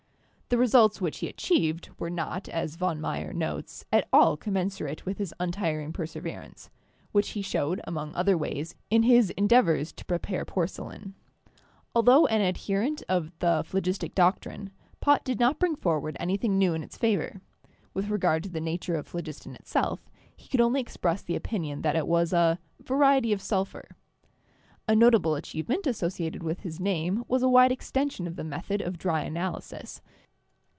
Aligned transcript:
The 0.51 0.57
results 0.57 0.99
which 0.99 1.19
he 1.19 1.29
achieved 1.29 1.91
were 1.97 2.09
not, 2.09 2.49
as 2.49 2.75
von 2.75 2.99
Meyer 2.99 3.31
notes, 3.31 3.85
at 3.89 4.05
all 4.11 4.35
commensurate 4.35 5.05
with 5.05 5.17
his 5.17 5.33
untiring 5.39 5.93
per 5.93 6.05
severance, 6.05 6.69
which 7.13 7.29
he 7.29 7.41
showed, 7.41 7.79
among 7.87 8.13
other 8.15 8.37
ways, 8.37 8.75
in 8.89 9.03
his 9.03 9.29
endeavors 9.37 9.93
to 9.93 10.03
prepare 10.03 10.43
porcelain. 10.43 11.13
Altho 11.95 12.25
an 12.25 12.41
adherent 12.41 13.01
of 13.07 13.31
the 13.39 13.63
phlogistic 13.65 14.13
doctrine, 14.13 14.71
Pott 14.99 15.23
did 15.23 15.39
not 15.39 15.57
bring 15.57 15.73
forward 15.77 16.17
any 16.19 16.35
thing 16.35 16.57
new 16.57 16.73
in 16.73 16.83
its 16.83 16.97
favor; 16.97 17.39
with 17.93 18.09
regard 18.09 18.43
to 18.43 18.49
the 18.49 18.59
nature 18.59 18.95
of 18.95 19.07
phlogiston 19.07 19.55
itself, 19.55 20.09
he 20.35 20.49
could 20.49 20.59
only 20.59 20.81
express 20.81 21.21
the 21.21 21.37
opinion 21.37 21.81
that 21.81 21.95
it 21.95 22.07
was 22.09 22.33
"a 22.33 22.59
variety 22.83 23.31
of 23.31 23.41
sulphur." 23.41 23.87
A 24.85 24.97
notable 24.97 25.35
achievement 25.35 25.87
as 25.87 25.97
sociated 26.01 26.43
with 26.43 26.59
his 26.59 26.77
name 26.77 27.23
was 27.29 27.41
a 27.41 27.47
wide 27.47 27.71
extension 27.71 28.27
of 28.27 28.35
the 28.35 28.43
method 28.43 28.81
of 28.81 28.97
dry 28.97 29.21
analysis. 29.21 30.01